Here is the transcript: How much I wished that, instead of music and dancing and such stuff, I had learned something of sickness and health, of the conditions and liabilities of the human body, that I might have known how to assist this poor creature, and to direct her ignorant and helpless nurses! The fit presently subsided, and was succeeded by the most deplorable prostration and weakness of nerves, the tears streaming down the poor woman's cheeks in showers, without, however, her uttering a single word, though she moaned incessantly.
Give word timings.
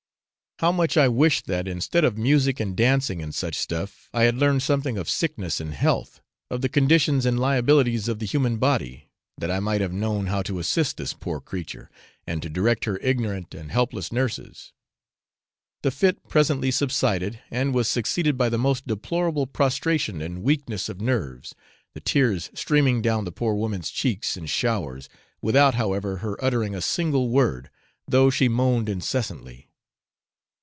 How 0.59 0.71
much 0.71 0.95
I 0.95 1.07
wished 1.07 1.47
that, 1.47 1.67
instead 1.67 2.05
of 2.05 2.19
music 2.19 2.59
and 2.59 2.77
dancing 2.77 3.19
and 3.19 3.33
such 3.33 3.55
stuff, 3.55 4.07
I 4.13 4.25
had 4.25 4.37
learned 4.37 4.61
something 4.61 4.95
of 4.95 5.09
sickness 5.09 5.59
and 5.59 5.73
health, 5.73 6.21
of 6.51 6.61
the 6.61 6.69
conditions 6.69 7.25
and 7.25 7.39
liabilities 7.39 8.07
of 8.07 8.19
the 8.19 8.27
human 8.27 8.57
body, 8.57 9.09
that 9.39 9.49
I 9.49 9.59
might 9.59 9.81
have 9.81 9.91
known 9.91 10.27
how 10.27 10.43
to 10.43 10.59
assist 10.59 10.97
this 10.97 11.13
poor 11.13 11.41
creature, 11.41 11.89
and 12.27 12.43
to 12.43 12.49
direct 12.49 12.85
her 12.85 12.99
ignorant 12.99 13.55
and 13.55 13.71
helpless 13.71 14.11
nurses! 14.13 14.71
The 15.81 15.89
fit 15.89 16.29
presently 16.29 16.69
subsided, 16.69 17.39
and 17.49 17.73
was 17.73 17.87
succeeded 17.87 18.37
by 18.37 18.49
the 18.49 18.59
most 18.59 18.85
deplorable 18.85 19.47
prostration 19.47 20.21
and 20.21 20.43
weakness 20.43 20.89
of 20.89 21.01
nerves, 21.01 21.55
the 21.95 22.01
tears 22.01 22.51
streaming 22.53 23.01
down 23.01 23.25
the 23.25 23.31
poor 23.31 23.55
woman's 23.55 23.89
cheeks 23.89 24.37
in 24.37 24.45
showers, 24.45 25.09
without, 25.41 25.73
however, 25.73 26.17
her 26.17 26.37
uttering 26.45 26.75
a 26.75 26.81
single 26.81 27.29
word, 27.29 27.71
though 28.07 28.29
she 28.29 28.47
moaned 28.47 28.89
incessantly. 28.89 29.69